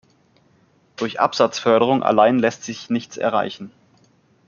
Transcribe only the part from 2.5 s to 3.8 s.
sich nichts erreichen.